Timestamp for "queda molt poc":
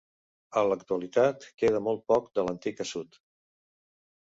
1.65-2.33